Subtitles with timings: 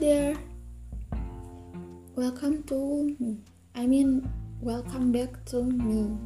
[0.00, 0.32] there.
[2.16, 3.12] Welcome to.
[3.76, 4.24] I mean,
[4.64, 6.16] welcome back to me.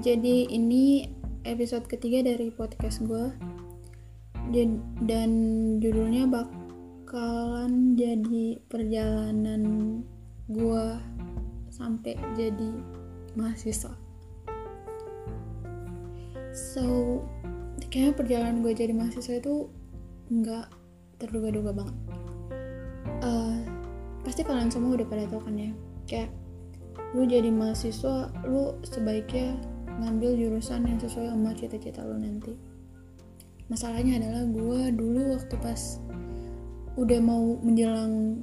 [0.00, 1.12] Jadi ini
[1.44, 3.36] episode ketiga dari podcast gue.
[5.04, 5.30] Dan
[5.84, 10.00] judulnya bakalan jadi perjalanan
[10.48, 10.86] gue
[11.68, 12.72] sampai jadi
[13.36, 13.92] mahasiswa.
[16.56, 16.84] So,
[17.92, 19.68] kayaknya perjalanan gue jadi mahasiswa itu
[20.32, 20.72] nggak
[21.20, 22.11] terduga-duga banget.
[23.22, 23.62] Uh,
[24.26, 25.70] pasti kalian semua udah pada tahu kan ya,
[26.10, 26.30] kayak
[27.14, 29.54] lu jadi mahasiswa, lu sebaiknya
[30.02, 32.58] ngambil jurusan yang sesuai sama cita-cita lu nanti.
[33.70, 36.02] Masalahnya adalah gue dulu waktu pas
[36.98, 38.42] udah mau menjelang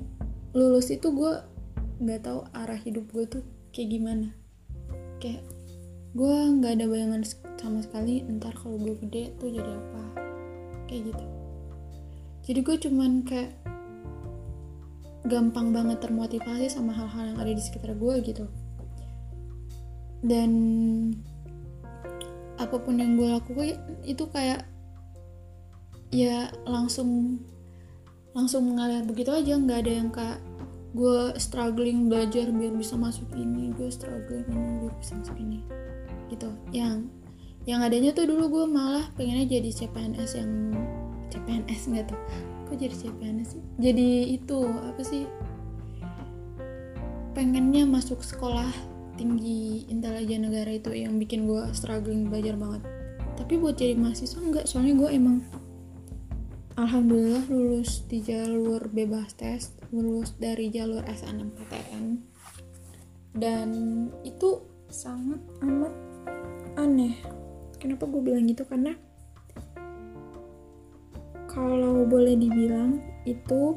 [0.56, 1.34] lulus itu gue
[2.00, 3.44] nggak tahu arah hidup gue tuh
[3.76, 4.32] kayak gimana.
[5.20, 5.44] Kayak
[6.10, 7.22] gue nggak ada bayangan
[7.60, 10.04] sama sekali ntar kalau gue gede tuh jadi apa
[10.90, 11.26] kayak gitu
[12.50, 13.54] jadi gue cuman kayak
[15.28, 18.46] gampang banget termotivasi sama hal-hal yang ada di sekitar gue gitu.
[20.24, 20.52] Dan
[22.60, 24.68] apa pun yang gue lakukan itu kayak
[26.12, 27.40] ya langsung
[28.32, 29.60] langsung mengalir begitu aja.
[29.60, 30.40] Nggak ada yang kayak
[30.96, 35.60] gue struggling belajar biar bisa masuk ini gue struggling ini biar bisa masuk ini
[36.32, 36.50] gitu.
[36.72, 37.12] Yang
[37.68, 40.52] yang adanya tuh dulu gue malah pengennya jadi CPNS yang
[41.30, 42.20] CPNS nggak tuh
[42.70, 43.64] kok jadi CPNS sih?
[43.82, 45.26] Jadi itu apa sih?
[47.34, 48.70] Pengennya masuk sekolah
[49.18, 52.86] tinggi intelijen negara itu yang bikin gue struggling belajar banget.
[53.36, 55.38] Tapi buat jadi mahasiswa enggak soalnya gue emang
[56.80, 62.24] alhamdulillah lulus di jalur bebas tes lulus dari jalur SNMPTN
[63.36, 63.70] dan
[64.24, 65.92] itu sangat amat
[66.80, 67.20] aneh.
[67.80, 68.64] Kenapa gue bilang gitu?
[68.64, 68.96] Karena
[71.60, 73.76] kalau boleh dibilang itu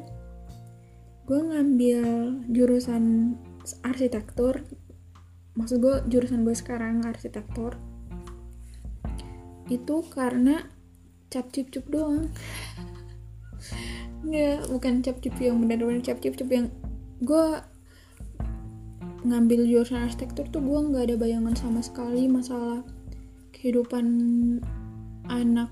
[1.27, 1.99] gue ngambil
[2.47, 3.35] jurusan
[3.83, 4.63] arsitektur.
[5.59, 7.75] Maksud gue jurusan gue sekarang arsitektur.
[9.67, 10.63] Itu karena
[11.27, 12.31] cap cip cup doang.
[14.23, 16.71] Nggak bukan cap cip yang benar-benar cap cip cup yang
[17.19, 17.45] gue
[19.27, 22.83] ngambil jurusan arsitektur tuh gue nggak ada bayangan sama sekali masalah
[23.55, 24.07] kehidupan
[25.31, 25.71] anak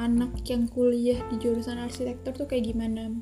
[0.00, 3.12] anak yang kuliah di jurusan arsitektur tuh kayak gimana.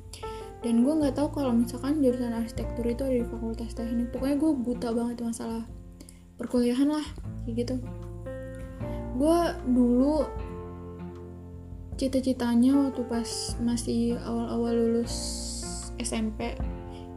[0.62, 4.15] Dan gue nggak tahu kalau misalkan jurusan arsitektur itu ada di fakultas teknik.
[4.15, 5.67] Pokoknya gue buta banget masalah
[6.38, 7.06] perkuliahan lah
[7.47, 7.75] kayak gitu.
[9.19, 10.27] Gue dulu
[11.99, 15.15] cita-citanya waktu pas masih awal-awal lulus
[15.99, 16.55] SMP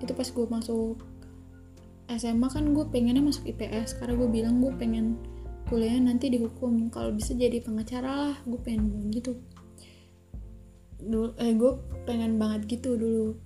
[0.01, 0.97] itu pas gue masuk
[2.09, 5.21] SMA kan gue pengennya masuk IPS karena gue bilang gue pengen
[5.69, 6.89] kuliah nanti dihukum.
[6.89, 9.37] Kalau bisa jadi pengacara lah gue pengen gitu
[11.01, 11.71] dulu eh gue
[12.05, 13.37] pengen banget gitu dulu.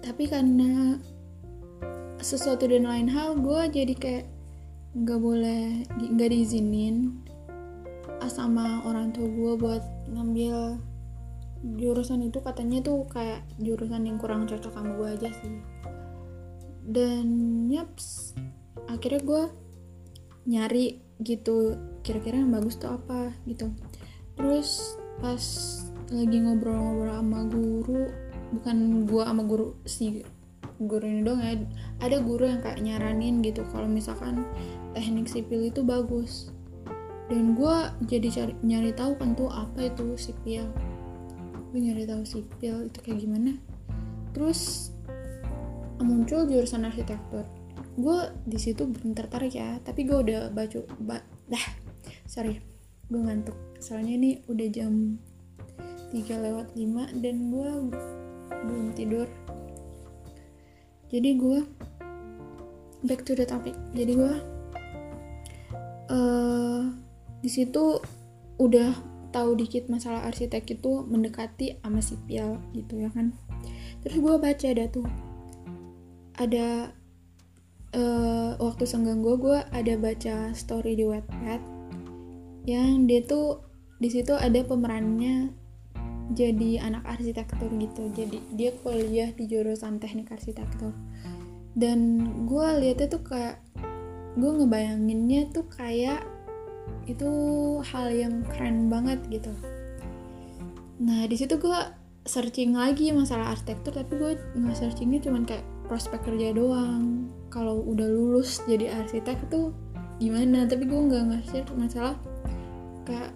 [0.00, 1.00] Tapi karena
[2.20, 4.26] sesuatu dan lain hal gue jadi kayak
[4.94, 7.20] nggak boleh nggak diizinin
[8.24, 10.80] sama orang tua gue buat ngambil
[11.76, 12.40] jurusan itu.
[12.40, 15.60] Katanya tuh kayak jurusan yang kurang cocok sama gue aja sih.
[16.84, 17.28] Dan
[17.68, 18.36] yaps
[18.88, 19.42] akhirnya gue
[20.44, 23.72] nyari gitu kira-kira yang bagus tuh apa gitu.
[24.36, 25.40] Terus pas
[26.12, 28.02] lagi ngobrol-ngobrol sama guru
[28.54, 28.76] bukan
[29.08, 30.20] gua sama guru si
[30.82, 31.54] guru ini dong ya
[32.02, 34.42] ada guru yang kayak nyaranin gitu kalau misalkan
[34.94, 36.50] teknik sipil itu bagus.
[37.24, 40.68] Dan gue jadi cari nyari tahu kan tuh apa itu sipil.
[41.72, 43.56] Gue nyari tahu sipil itu kayak gimana.
[44.36, 44.92] Terus
[46.02, 47.48] muncul jurusan arsitektur.
[47.96, 51.64] Gue di situ belum tertarik ya tapi gue udah baca ba, dah
[52.26, 52.60] sorry
[53.08, 53.56] gue ngantuk.
[53.78, 55.16] Soalnya ini udah jam
[56.12, 57.70] 3 lewat 5 dan gue
[58.50, 59.28] belum tidur.
[61.08, 61.60] Jadi gue
[63.06, 63.76] back to the topic.
[63.94, 64.34] Jadi gue
[66.10, 66.82] uh,
[67.44, 68.00] di situ
[68.58, 68.90] udah
[69.34, 73.36] tahu dikit masalah arsitek itu mendekati sama sipil gitu ya kan.
[74.02, 75.06] Terus gue baca ada tuh.
[76.34, 76.90] Ada
[77.94, 81.62] uh, waktu senggang gue gue ada baca story di Wattpad
[82.64, 83.60] yang dia tuh
[84.00, 85.52] di situ ada pemerannya
[86.32, 88.08] jadi anak arsitektur gitu.
[88.16, 90.96] Jadi dia kuliah di jurusan teknik arsitektur.
[91.76, 93.60] Dan gue lihatnya tuh kayak
[94.38, 96.24] gue ngebayanginnya tuh kayak
[97.04, 97.28] itu
[97.84, 99.52] hal yang keren banget gitu.
[101.04, 101.80] Nah di situ gue
[102.24, 107.28] searching lagi masalah arsitektur tapi gue nggak searchingnya cuman kayak prospek kerja doang.
[107.52, 109.76] Kalau udah lulus jadi arsitek tuh
[110.16, 110.64] gimana?
[110.64, 112.16] Tapi gue nggak ngasih masalah
[113.04, 113.34] kayak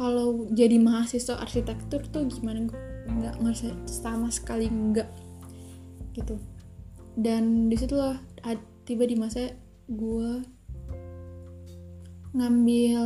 [0.00, 2.72] kalau jadi mahasiswa arsitektur tuh gimana?
[3.04, 5.04] Nggak ngerasa sama sekali nggak
[6.16, 6.40] gitu.
[7.20, 8.16] Dan di situlah
[8.88, 9.52] tiba di masa
[9.92, 10.40] gue
[12.32, 13.02] ngambil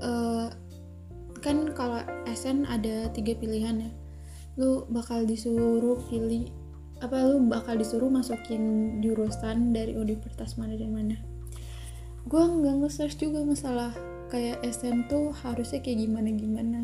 [0.00, 0.48] uh,
[1.44, 3.92] kan kalau SN ada tiga pilihan ya.
[4.56, 6.48] Lu bakal disuruh pilih
[7.04, 11.20] apa lu bakal disuruh masukin jurusan dari universitas mana dan mana.
[12.24, 13.92] Gue nggak nge-search juga masalah
[14.32, 16.80] kayak SN tuh harusnya kayak gimana gimana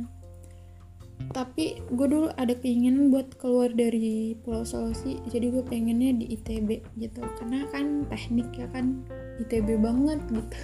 [1.34, 6.80] tapi gue dulu ada keinginan buat keluar dari Pulau Sulawesi jadi gue pengennya di ITB
[6.96, 7.20] gitu.
[7.36, 9.04] Karena kan teknik ya kan
[9.42, 10.56] ITB banget gitu.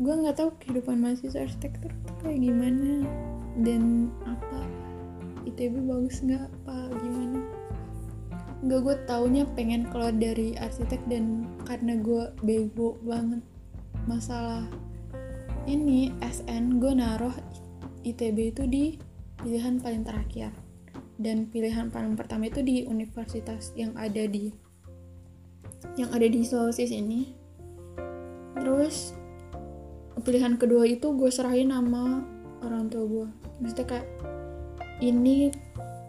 [0.00, 3.04] Gue nggak tahu kehidupan mahasiswa arsitektur tuh kayak gimana
[3.60, 4.64] dan apa
[5.44, 7.44] ITB bagus nggak apa gimana.
[8.64, 13.44] Nggak gue taunya pengen keluar dari arsitek dan karena gue bego banget
[14.10, 14.66] masalah
[15.70, 17.34] ini SN gue naruh
[18.02, 18.84] ITB itu di
[19.38, 20.50] pilihan paling terakhir.
[21.20, 24.50] Dan pilihan paling pertama itu di universitas yang ada di
[25.94, 27.30] yang ada di Sulawesi sini.
[28.58, 29.14] Terus
[30.20, 32.26] pilihan kedua itu gue serahin sama
[32.60, 33.28] orang tua gue
[33.58, 34.08] maksudnya kayak
[35.00, 35.48] ini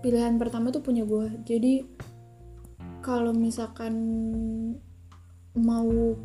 [0.03, 1.87] pilihan pertama tuh punya gue jadi
[3.01, 3.95] kalau misalkan
[5.55, 6.15] mau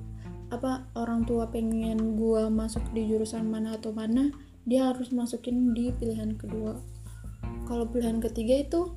[0.50, 4.30] apa orang tua pengen gue masuk di jurusan mana atau mana
[4.66, 6.78] dia harus masukin di pilihan kedua.
[7.66, 8.94] Kalau pilihan ketiga itu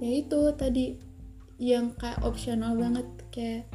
[0.00, 0.96] ya itu tadi
[1.60, 3.68] yang kayak opsional banget kayak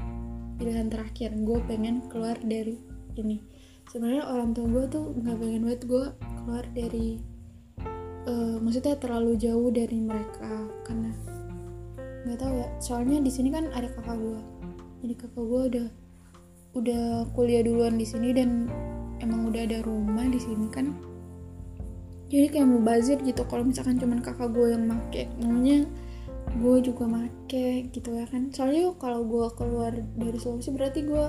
[0.62, 1.34] pilihan terakhir.
[1.42, 2.78] Gue pengen keluar dari
[3.18, 3.42] ini.
[3.90, 6.06] Sebenarnya orang tua gue tuh nggak pengen banget gue
[6.44, 7.08] keluar dari
[8.30, 11.10] uh, maksudnya terlalu jauh dari mereka karena
[12.26, 12.68] nggak tahu ya.
[12.78, 14.42] Soalnya di sini kan ada kakak gue
[15.02, 15.88] jadi kakak gue udah
[16.76, 18.68] udah kuliah duluan di sini dan
[19.24, 20.92] emang udah ada rumah di sini kan.
[22.28, 25.32] Jadi kayak mau bazir gitu kalau misalkan cuman kakak gue yang make.
[25.40, 25.88] Namanya
[26.60, 28.52] gue juga make gitu ya kan.
[28.52, 31.26] Soalnya kalau gue keluar dari Sulawesi berarti gue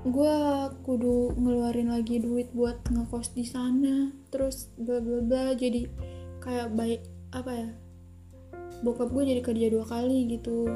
[0.00, 0.36] gue
[0.80, 4.10] kudu ngeluarin lagi duit buat ngekos di sana.
[4.34, 5.86] Terus bla bla bla jadi
[6.42, 7.68] kayak baik apa ya
[8.80, 10.66] bokap gue jadi kerja dua kali gitu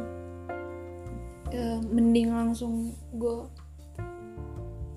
[1.55, 3.47] ya, mending langsung gue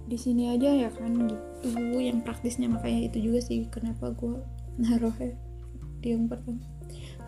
[0.08, 1.70] di sini aja ya kan gitu.
[2.02, 4.42] Yang praktisnya makanya itu juga sih kenapa gue
[4.82, 5.38] naruh ya
[6.02, 6.64] di yang pertama.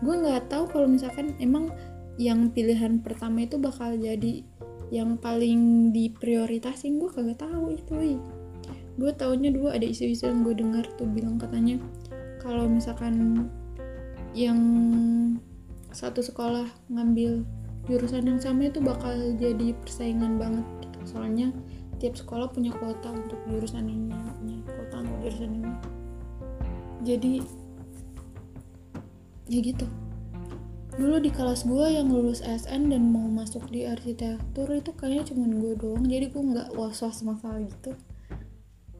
[0.02, 1.70] Gue nggak tahu kalau misalkan emang
[2.18, 4.42] yang pilihan pertama itu bakal jadi
[4.90, 6.98] yang paling diprioritasin.
[6.98, 8.18] Gue kagak tahu itu
[9.00, 11.80] gue taunya dulu ada isu-isu yang gue dengar tuh bilang katanya
[12.36, 13.48] kalau misalkan
[14.36, 14.60] yang
[15.90, 17.42] satu sekolah ngambil
[17.88, 20.98] jurusan yang sama itu bakal jadi persaingan banget gitu.
[21.16, 21.48] soalnya
[22.00, 25.72] tiap sekolah punya kuota untuk jurusan ini punya kuota untuk jurusan ini.
[27.04, 27.32] Jadi
[29.50, 29.86] ya gitu.
[30.96, 35.44] Dulu di kelas gue yang lulus SN dan mau masuk di arsitektur itu kayaknya cuma
[35.48, 36.04] gue doang.
[36.04, 37.92] Jadi gue nggak was was masalah gitu.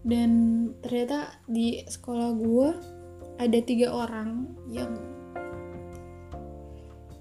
[0.00, 0.31] Dan
[0.81, 2.69] ternyata di sekolah gue
[3.41, 5.19] ada tiga orang yang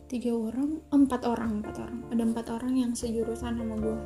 [0.09, 2.01] tiga orang empat orang empat orang.
[2.09, 3.97] Ada empat orang yang sejurusan sama gue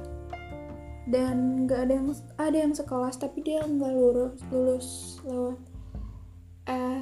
[1.03, 2.07] dan nggak ada yang
[2.39, 4.87] ada yang sekelas tapi dia nggak lulus lulus
[5.27, 5.59] lewat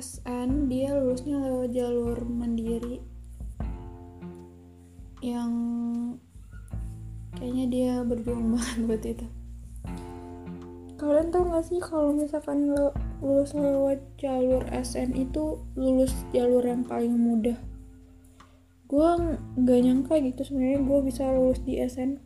[0.01, 3.01] SN dia lulusnya lewat jalur mandiri.
[5.21, 5.53] Yang
[7.37, 9.27] kayaknya dia berjuang banget buat itu.
[11.01, 16.85] Kalian tau gak sih kalau misalkan lo lulus lewat jalur SN itu lulus jalur yang
[16.85, 17.57] paling mudah
[18.91, 19.09] gue
[19.55, 22.19] nggak nyangka gitu sebenarnya gue bisa lulus di SN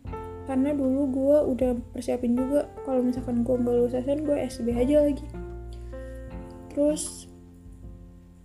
[0.50, 2.70] karena dulu gue udah persiapin juga.
[2.86, 5.26] Kalau misalkan gue nggak lulus SN gue SB aja lagi.
[6.74, 7.30] Terus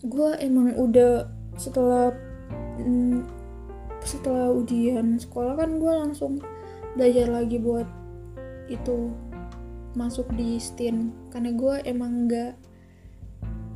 [0.04, 1.28] gue emang udah
[1.60, 2.12] setelah
[2.80, 3.24] mm,
[4.00, 6.40] setelah ujian sekolah kan gue langsung
[6.96, 7.84] belajar lagi buat
[8.72, 9.12] itu
[9.92, 12.52] masuk di STIN karena gue emang nggak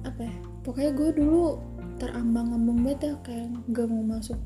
[0.08, 1.60] apa ya pokoknya gue dulu
[1.96, 4.40] terambang-ambang banget ya kayak gak mau masuk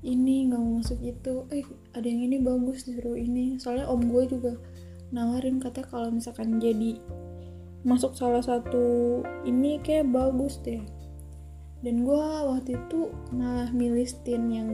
[0.00, 1.44] ini nggak mau masuk itu.
[1.52, 3.60] Eh ada yang ini bagus disuruh ini.
[3.60, 4.56] Soalnya om gue juga
[5.12, 6.96] nawarin kata kalau misalkan jadi
[7.84, 10.80] masuk salah satu ini kayak bagus deh.
[11.80, 14.70] Dan gue waktu itu malah milih STIN yang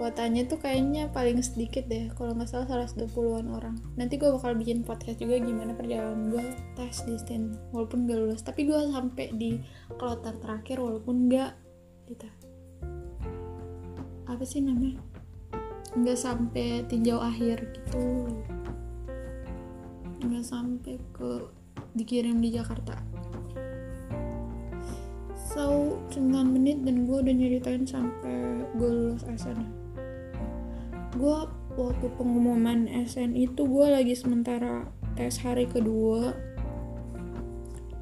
[0.00, 3.76] kuotanya tuh kayaknya paling sedikit deh kalau nggak salah 120-an orang.
[4.00, 6.40] Nanti gue bakal bikin podcast juga gimana perjalanan gue
[6.72, 8.40] tes di STEM walaupun gak lulus.
[8.40, 9.60] Tapi gue sampai di
[10.00, 11.52] kloter terakhir walaupun gak
[12.08, 12.24] gitu.
[14.24, 15.04] Apa sih namanya?
[15.92, 18.32] Nggak sampai tinjau akhir gitu.
[20.24, 21.44] Nggak sampai ke
[21.92, 22.96] dikirim di Jakarta.
[25.36, 29.79] So 9 menit dan gue udah nyeritain sampai gue lulus SN
[31.20, 31.38] gue
[31.76, 36.32] waktu pengumuman SN itu gue lagi sementara tes hari kedua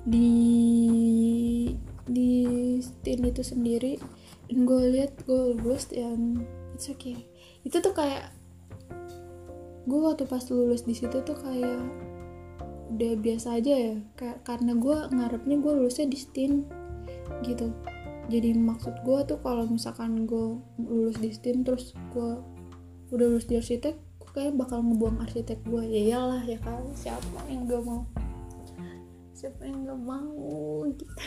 [0.07, 0.39] di
[2.09, 2.33] di
[2.81, 4.01] stin itu sendiri.
[4.49, 6.41] Dan gue lihat gue lulus yang
[6.73, 7.29] it's okay.
[7.67, 8.33] Itu tuh kayak
[9.85, 11.85] gue waktu pas lulus di situ tuh kayak
[12.97, 13.97] udah biasa aja ya.
[14.17, 16.65] Kayak karena gue ngarepnya gue lulusnya di stin
[17.45, 17.69] gitu.
[18.33, 22.41] Jadi maksud gue tuh kalau misalkan gue lulus di stin terus gue
[23.15, 26.85] udah lulus di arsitek gue kayak bakal ngebuang arsitek gue ya iyalah ya kan?
[26.93, 28.05] Siapa yang gak mau?
[29.33, 30.85] Siapa yang gak mau?
[30.85, 31.05] Gitu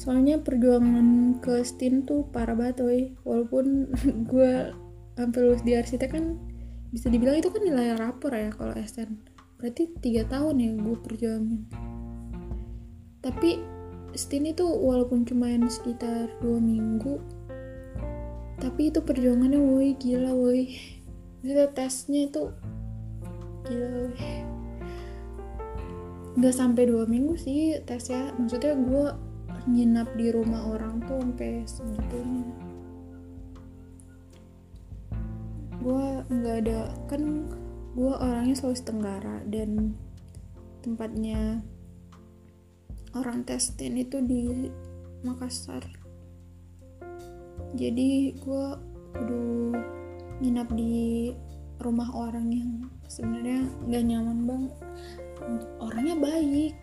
[0.00, 3.92] soalnya perjuangan ke stin tuh parah banget woy walaupun
[4.32, 4.72] gue
[5.12, 6.40] sampai lulus di arsitek kan
[6.88, 9.20] bisa dibilang itu kan nilai rapor ya kalau SN
[9.60, 11.68] berarti tiga tahun ya gue perjuangin.
[13.20, 13.60] Tapi
[14.16, 17.20] STIN itu walaupun cuma sekitar dua minggu
[18.60, 20.76] tapi itu perjuangannya woi gila woi.
[21.40, 22.52] Itu tesnya itu
[23.64, 24.16] gila woi.
[26.36, 29.06] Nggak sampai dua minggu sih tesnya maksudnya gue
[29.66, 32.48] nginap di rumah orang tuh sampai segitunya
[35.80, 37.48] gue nggak ada kan
[37.96, 39.96] gue orangnya Sulawesi Tenggara dan
[40.84, 41.64] tempatnya
[43.16, 44.68] orang testin itu di
[45.24, 45.99] Makassar
[47.74, 48.66] jadi gue
[49.14, 49.74] kudu
[50.40, 51.30] nginap di
[51.80, 52.70] rumah orang yang
[53.06, 54.64] sebenarnya nggak nyaman bang.
[55.80, 56.74] Orangnya baik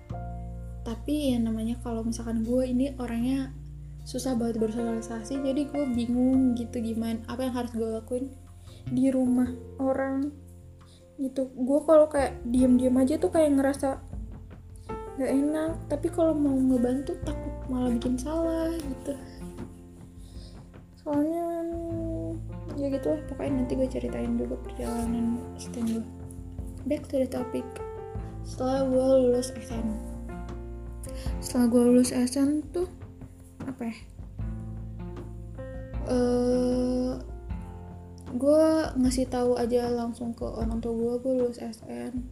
[0.88, 3.52] tapi yang namanya kalau misalkan gue ini orangnya
[4.08, 8.32] susah banget bersosialisasi jadi gue bingung gitu gimana apa yang harus gue lakuin
[8.88, 9.52] di rumah
[9.84, 10.32] orang
[11.20, 11.52] gitu.
[11.52, 14.00] Gue kalau kayak diem-diem aja tuh kayak ngerasa
[15.18, 19.18] gak enak tapi kalau mau ngebantu takut malah bikin salah gitu
[21.08, 21.64] soalnya
[22.76, 26.06] ya gitu lah pokoknya nanti gue ceritain juga perjalanan stand gue
[26.84, 27.64] back to the topic.
[28.44, 30.18] Setelah gue lulus SN
[31.42, 32.90] setelah gue lulus SN tuh
[33.64, 33.98] apa ya?
[36.08, 37.20] Uh,
[38.32, 38.64] gue
[38.96, 42.24] ngasih tahu aja langsung ke orang tua gue gue lulus SN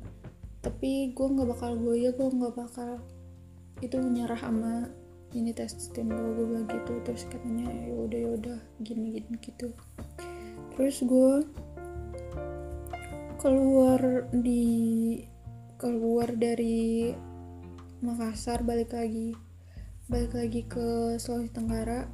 [0.64, 3.04] tapi gue nggak bakal gue ya gue nggak bakal
[3.84, 4.88] itu menyerah sama
[5.34, 9.36] ini tes tim gue gue bilang gitu terus katanya ya udah ya udah gini gini
[9.42, 9.74] gitu.
[10.76, 11.34] Terus gue
[13.42, 14.66] keluar di
[15.76, 17.14] keluar dari
[18.04, 19.34] Makassar balik lagi
[20.06, 22.06] balik lagi ke Sulawesi Tenggara.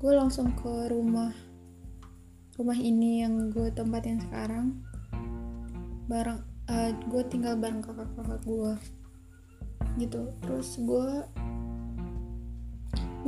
[0.00, 1.34] Gue langsung ke rumah
[2.56, 4.80] rumah ini yang gue tempatin sekarang.
[6.08, 6.40] Bareng
[6.72, 8.72] uh, gue tinggal bareng kakak-kakak gue
[10.00, 10.32] gitu.
[10.40, 11.08] Terus gue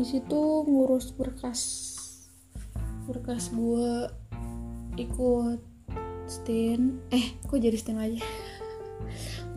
[0.00, 1.61] di situ ngurus berkas
[3.04, 4.09] berkas gue
[4.97, 5.61] ikut
[6.25, 8.25] stin eh kok jadi stin aja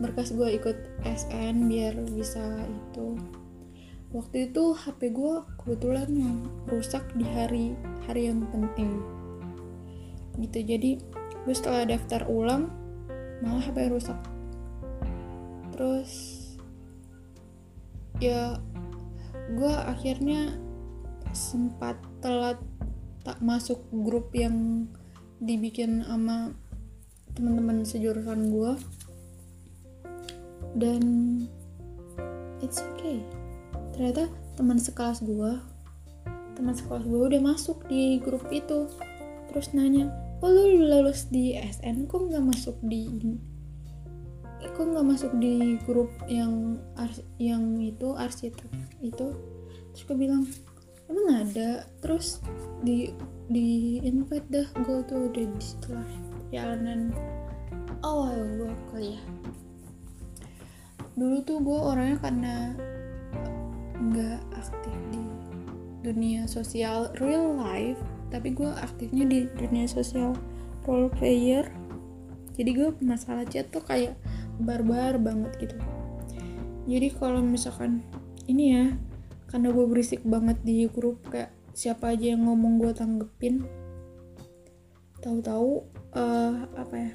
[0.04, 3.14] berkas gue ikut SN biar bisa itu.
[4.14, 6.38] Waktu itu HP gue kebetulan yang
[6.70, 7.74] rusak di hari
[8.06, 9.02] hari yang penting.
[10.38, 10.90] Gitu jadi
[11.44, 12.70] gue setelah daftar ulang
[13.42, 14.18] malah HP rusak.
[15.74, 16.10] Terus
[18.22, 18.58] ya
[19.54, 20.54] gue akhirnya
[21.34, 22.58] sempat telat
[23.24, 24.86] tak masuk grup yang
[25.40, 26.52] dibikin sama
[27.34, 28.72] teman-teman sejurusan gue
[30.78, 31.02] dan
[32.62, 33.22] it's okay.
[33.94, 35.52] Ternyata teman sekelas gue
[36.54, 38.86] teman sekelas gue udah masuk di grup itu.
[39.50, 43.08] Terus nanya kok lu lulus di SN kok nggak masuk di
[44.72, 48.70] kok nggak masuk di grup yang ars yang itu arsitek
[49.04, 49.34] itu.
[49.92, 50.48] Terus gue bilang
[51.12, 51.84] emang ada?
[52.00, 52.40] Terus
[52.80, 53.12] di
[53.52, 56.08] di invite dah gue tuh udah di setelah
[56.48, 57.12] jalanan
[58.00, 59.24] awal gue kuliah.
[61.14, 62.54] Dulu tuh gue orangnya karena
[64.00, 65.24] nggak aktif di
[66.04, 70.34] dunia sosial real life tapi gue aktifnya di dunia sosial
[70.84, 71.70] role player.
[72.54, 74.18] Jadi gue masalah chat tuh kayak
[74.60, 75.76] barbar banget gitu.
[76.84, 78.04] Jadi kalau misalkan
[78.44, 78.86] ini ya
[79.48, 83.64] karena gue berisik banget di grup kayak siapa aja yang ngomong gue tanggepin.
[85.24, 87.12] Tahu-tahu uh, apa ya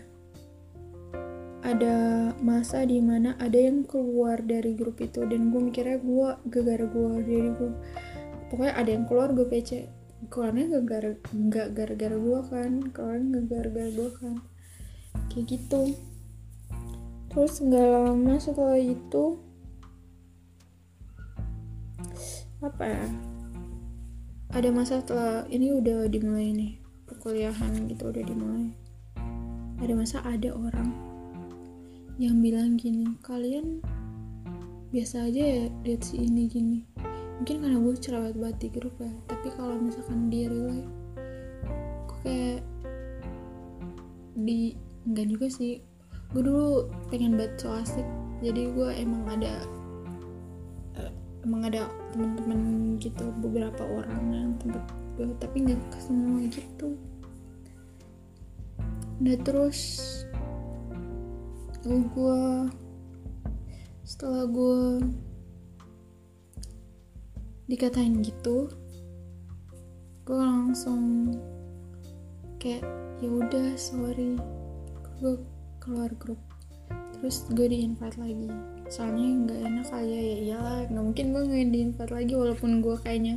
[1.59, 1.95] ada
[2.39, 7.11] masa di mana ada yang keluar dari grup itu dan gue mikirnya gue gara-gara gue
[7.27, 7.71] jadi gue
[8.47, 9.91] pokoknya ada yang keluar gue PC
[10.31, 14.35] keluarnya gak gara nggak gara-gara gue kan keluarnya gak gara-gara gue kan.
[15.29, 15.81] Kayak gitu
[17.29, 19.37] terus nggak lama setelah itu
[22.59, 23.07] apa ya?
[24.49, 26.73] Ada masa setelah ini udah dimulai nih
[27.07, 28.73] perkuliahan gitu udah dimulai.
[29.79, 30.91] Ada masa ada orang
[32.19, 33.79] yang bilang gini kalian
[34.91, 36.79] biasa aja ya lihat si ini gini.
[37.39, 40.91] Mungkin karena gue cerewet banget di grup ya tapi kalau misalkan di real life
[42.09, 42.61] gue kayak
[44.35, 44.75] di
[45.07, 45.79] enggak juga sih
[46.29, 48.05] gue dulu pengen banget so asik.
[48.39, 49.53] Jadi gue emang ada
[51.01, 51.11] uh,
[51.43, 54.85] emang ada teman-teman gitu beberapa orang yang tempat
[55.17, 56.95] gue tapi nggak ke semua gitu.
[59.19, 59.79] Nah terus
[61.83, 62.41] oh, gue
[64.05, 65.05] setelah gue
[67.69, 68.65] dikatain gitu
[70.25, 71.33] gue langsung
[72.61, 72.85] kayak
[73.17, 74.37] ya udah sorry.
[75.19, 75.41] Gue
[75.79, 76.39] keluar grup.
[77.19, 78.47] Terus gue di invite lagi.
[78.87, 82.95] Soalnya nggak enak ya ya iyalah nggak mungkin gue nggak di invite lagi walaupun gue
[83.01, 83.35] kayaknya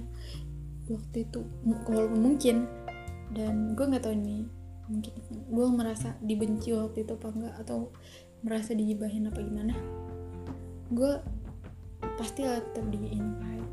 [0.91, 1.41] waktu itu
[1.89, 2.57] walaupun mungkin.
[3.33, 4.45] Dan gue nggak tahu nih
[4.91, 7.79] mungkin gue merasa dibenci waktu itu apa enggak atau
[8.45, 9.75] merasa digibahin apa gimana.
[10.93, 11.19] Gue
[12.19, 13.71] pasti tetap di invite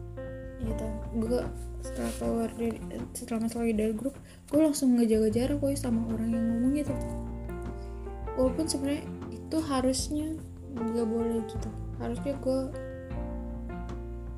[0.63, 0.87] gitu.
[1.19, 1.41] Gue
[1.79, 2.79] setelah keluar dari
[3.15, 4.15] setelah masuk lagi dari grup
[4.51, 6.93] gue langsung ngejaga jarak gue sama orang yang ngomong gitu
[8.39, 9.03] walaupun sebenarnya
[9.35, 10.39] itu harusnya
[10.79, 11.69] nggak boleh gitu.
[11.99, 12.59] Harusnya gue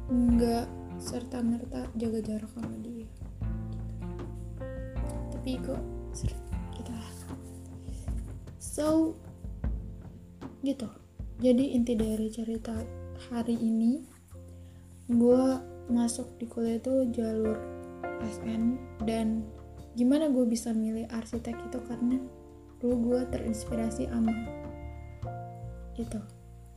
[0.10, 0.66] nggak
[0.98, 3.06] serta merta jaga jarak sama dia.
[5.30, 5.82] Tapi kok
[6.18, 6.92] gitu
[8.58, 9.14] so
[10.66, 10.90] gitu.
[11.38, 12.74] Jadi inti dari cerita
[13.30, 14.02] hari ini
[15.10, 15.44] gue
[15.90, 17.58] masuk di kuliah itu jalur
[18.22, 19.46] SN dan
[19.98, 22.22] gimana gue bisa milih arsitek itu karena
[22.82, 24.34] dulu gue terinspirasi sama
[26.02, 26.18] itu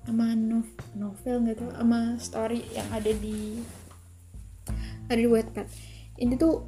[0.05, 3.65] sama nov novel gitu sama story yang ada di
[5.09, 5.67] ada di Wattpad.
[6.21, 6.65] Ini tuh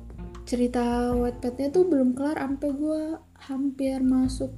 [0.49, 3.03] cerita Wattpadnya tuh belum kelar sampai gue
[3.49, 4.53] hampir masuk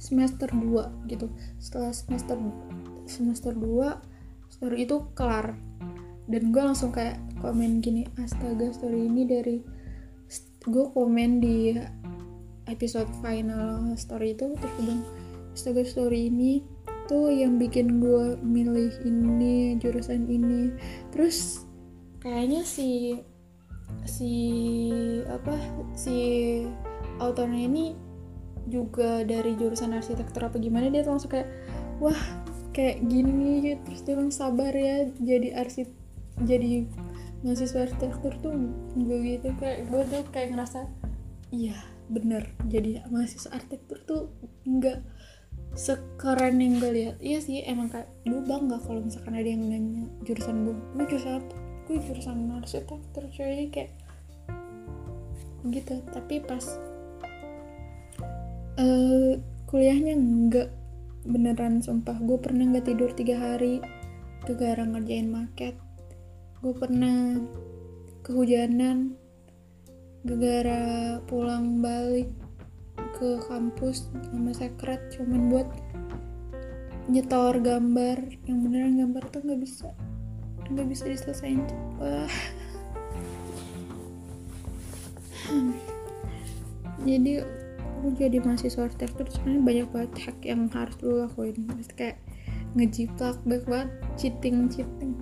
[0.00, 1.28] semester 2 gitu.
[1.60, 2.36] Setelah semester
[3.04, 5.56] semester 2 story itu kelar.
[6.28, 9.56] Dan gue langsung kayak komen gini astaga story ini dari
[10.68, 11.72] gue komen di
[12.68, 15.02] episode final story itu terus gue bilang
[15.56, 16.62] astaga story ini
[17.08, 20.76] tuh yang bikin gue milih ini jurusan ini.
[21.10, 21.64] Terus
[22.20, 23.18] kayaknya si
[24.04, 24.32] si
[25.32, 25.56] apa
[25.96, 26.16] si
[27.18, 27.96] autornya ini
[28.68, 31.48] juga dari jurusan arsitektur apa gimana dia langsung kayak
[32.04, 32.20] wah
[32.76, 35.96] kayak gini terus dia bilang sabar ya jadi arsitek
[36.44, 36.84] jadi
[37.42, 38.54] mahasiswa arsitektur tuh
[38.92, 40.84] gue gitu kayak gue tuh kayak ngerasa
[41.48, 44.22] iya bener jadi mahasiswa arsitektur tuh
[44.64, 45.04] nggak
[45.76, 47.16] sekeren yang gue lihat.
[47.20, 51.44] Iya sih emang kayak gue bangga kalau misalkan ada yang nanya jurusan gue gue jurusan
[51.44, 51.54] apa?
[51.84, 53.68] Gue jurusan arsitektur cuy.
[53.68, 53.92] Kayak
[55.68, 56.00] gitu.
[56.08, 56.64] Tapi pas
[58.80, 59.32] uh,
[59.68, 60.68] kuliahnya nggak
[61.28, 62.16] beneran sumpah.
[62.24, 63.84] Gue pernah nggak tidur tiga hari
[64.48, 65.76] gara-gara ngerjain market
[66.58, 67.38] gue pernah
[68.26, 69.14] kehujanan
[70.26, 72.30] gara pulang balik
[73.18, 75.68] ke kampus sama sekret cuman buat
[77.06, 78.18] nyetor gambar.
[78.46, 79.88] Yang beneran gambar tuh nggak bisa
[80.68, 81.64] nggak bisa diselesain
[81.96, 82.28] wah.
[87.08, 87.40] Jadi
[87.98, 91.56] aku jadi mahasiswa arsitektur sebenarnya banyak banget hack yang harus lu lakuin.
[91.56, 92.18] Terus kayak
[92.76, 95.16] ngejiplak banyak banget cheating cheating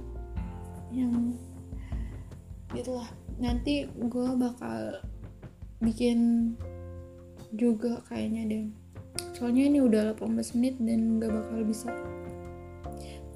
[0.90, 1.36] yang
[2.74, 5.00] gitulah nanti gue bakal
[5.80, 6.52] bikin
[7.54, 8.66] juga kayaknya deh.
[9.36, 11.90] Soalnya ini udah 18 menit dan gak bakal bisa.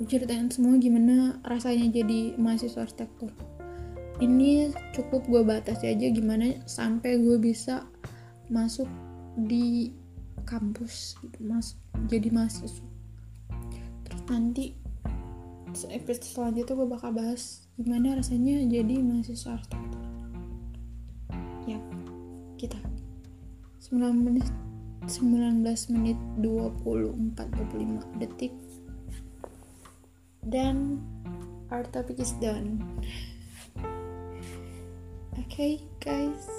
[0.01, 3.29] Ceritain semua gimana rasanya jadi mahasiswa arsitektur.
[4.21, 7.85] Ini cukup gue batasi aja gimana sampai gue bisa
[8.49, 8.89] masuk
[9.37, 9.93] di
[10.49, 11.77] kampus gitu mas
[12.09, 12.89] jadi mahasiswa.
[14.09, 14.65] Terus nanti
[15.93, 20.05] episode selanjutnya gue bakal bahas gimana rasanya jadi mahasiswa arsitektur?
[21.65, 21.81] Ya
[22.61, 22.77] kita.
[23.89, 24.45] 9 menit
[25.09, 25.65] 19
[25.97, 26.85] menit 24
[27.41, 28.53] 25 detik.
[30.45, 31.01] Dan
[31.73, 32.85] our topic is done.
[35.41, 35.73] Oke okay,
[36.05, 36.53] guys.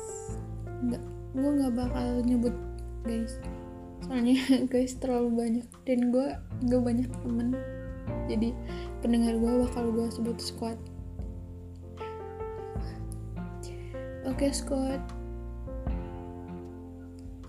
[0.81, 1.05] Nggak
[1.37, 2.57] gue nggak bakal nyebut
[3.05, 3.37] guys.
[4.09, 4.41] Soalnya
[4.73, 5.67] guys terlalu banyak.
[5.85, 6.33] Dan gue
[6.65, 7.53] nggak banyak temen.
[8.25, 8.57] Jadi
[9.05, 10.81] pendengar gue bakal gue sebut squad
[14.25, 15.01] oke okay, squad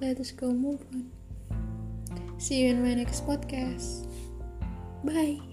[0.02, 1.12] let us go move on.
[2.38, 4.10] See you in my next podcast.
[5.04, 5.51] Bye